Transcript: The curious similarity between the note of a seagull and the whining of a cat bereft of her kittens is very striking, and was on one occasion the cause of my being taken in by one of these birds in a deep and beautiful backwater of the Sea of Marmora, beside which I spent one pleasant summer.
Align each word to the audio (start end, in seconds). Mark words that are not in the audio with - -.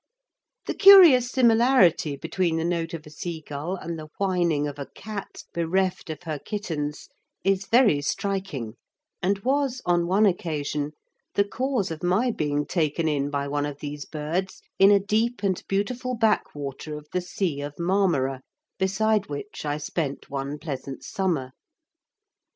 The 0.65 0.73
curious 0.73 1.29
similarity 1.29 2.15
between 2.15 2.57
the 2.57 2.65
note 2.65 2.95
of 2.95 3.05
a 3.05 3.11
seagull 3.11 3.75
and 3.75 3.99
the 3.99 4.07
whining 4.17 4.67
of 4.67 4.79
a 4.79 4.87
cat 4.95 5.43
bereft 5.53 6.09
of 6.09 6.23
her 6.23 6.39
kittens 6.39 7.07
is 7.43 7.67
very 7.67 8.01
striking, 8.01 8.77
and 9.21 9.37
was 9.43 9.79
on 9.85 10.07
one 10.07 10.25
occasion 10.25 10.93
the 11.35 11.43
cause 11.43 11.91
of 11.91 12.01
my 12.01 12.31
being 12.31 12.65
taken 12.65 13.07
in 13.07 13.29
by 13.29 13.47
one 13.47 13.67
of 13.67 13.79
these 13.79 14.05
birds 14.05 14.63
in 14.79 14.89
a 14.89 14.99
deep 14.99 15.43
and 15.43 15.61
beautiful 15.67 16.15
backwater 16.15 16.97
of 16.97 17.05
the 17.13 17.21
Sea 17.21 17.61
of 17.61 17.77
Marmora, 17.77 18.41
beside 18.79 19.27
which 19.27 19.65
I 19.67 19.77
spent 19.77 20.31
one 20.31 20.57
pleasant 20.57 21.03
summer. 21.03 21.51